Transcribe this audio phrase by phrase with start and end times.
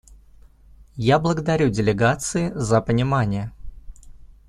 [0.95, 3.51] Я благодарю делегации за понимание.